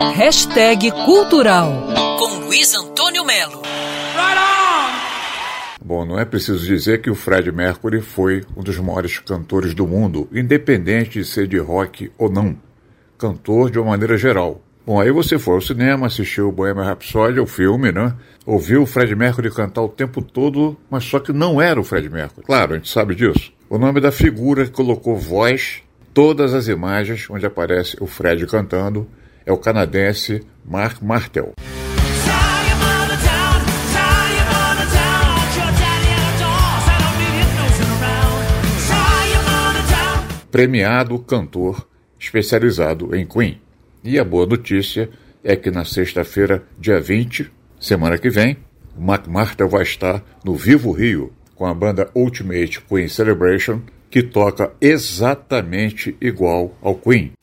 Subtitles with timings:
[0.00, 1.72] Hashtag Cultural
[2.20, 3.62] com Luiz Antônio Melo.
[5.84, 9.88] Bom, não é preciso dizer que o Fred Mercury foi um dos maiores cantores do
[9.88, 12.56] mundo, independente de ser de rock ou não.
[13.18, 14.62] Cantor de uma maneira geral.
[14.86, 18.14] Bom, aí você foi ao cinema, assistiu o Bohemian Rhapsody, o filme, né?
[18.46, 22.08] Ouviu o Fred Mercury cantar o tempo todo, mas só que não era o Fred
[22.08, 22.46] Mercury.
[22.46, 23.52] Claro, a gente sabe disso.
[23.68, 25.82] O nome da figura que colocou voz
[26.14, 29.08] todas as imagens onde aparece o Fred cantando
[29.48, 31.54] é o canadense Mark Martel.
[40.50, 41.88] Premiado cantor
[42.18, 43.58] especializado em Queen.
[44.04, 45.08] E a boa notícia
[45.42, 48.58] é que na sexta-feira, dia 20, semana que vem,
[48.94, 54.22] o Mark Martel vai estar no Vivo Rio com a banda Ultimate Queen Celebration, que
[54.22, 57.37] toca exatamente igual ao Queen.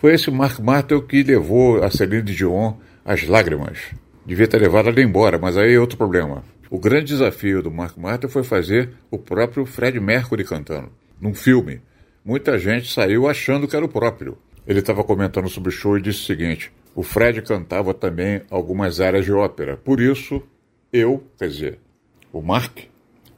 [0.00, 2.72] Foi esse Mark Martel que levou a Celine Dion
[3.04, 3.90] às lágrimas.
[4.24, 6.42] Devia ter levado ela embora, mas aí é outro problema.
[6.70, 10.90] O grande desafio do Mark Martel foi fazer o próprio Fred Mercury cantando,
[11.20, 11.82] num filme.
[12.24, 14.38] Muita gente saiu achando que era o próprio.
[14.66, 19.02] Ele estava comentando sobre o show e disse o seguinte: o Fred cantava também algumas
[19.02, 19.76] áreas de ópera.
[19.76, 20.42] Por isso,
[20.90, 21.78] eu, quer dizer,
[22.32, 22.78] o Mark,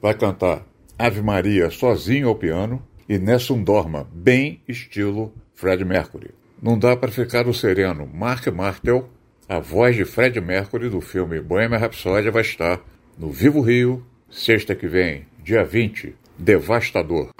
[0.00, 0.64] vai cantar
[0.96, 6.30] Ave Maria sozinho ao piano e Nessun Dorma, bem estilo Fred Mercury.
[6.62, 8.08] Não dá para ficar no sereno.
[8.14, 9.10] Mark Martel,
[9.48, 12.78] a voz de Fred Mercury do filme Bohemian Rhapsody, vai estar
[13.18, 16.14] no Vivo Rio, sexta que vem, dia 20.
[16.38, 17.30] Devastador.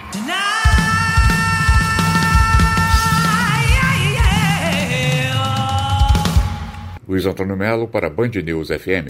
[7.06, 9.06] Luiz Antônio Melo para Band News FM.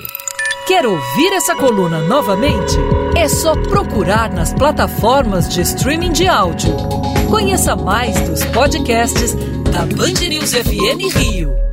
[0.66, 2.76] Quer ouvir essa coluna novamente?
[3.16, 6.76] É só procurar nas plataformas de streaming de áudio.
[7.30, 9.34] Conheça mais dos podcasts
[9.72, 11.71] da Band News FM Rio.